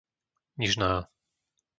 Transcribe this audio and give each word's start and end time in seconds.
Nižná 0.57 0.91